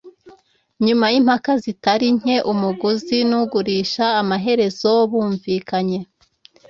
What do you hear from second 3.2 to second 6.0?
nugurisha amaherezo bumvikanye.